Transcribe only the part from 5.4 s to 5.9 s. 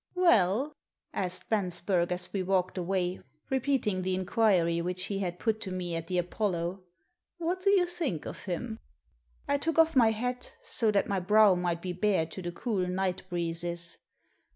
to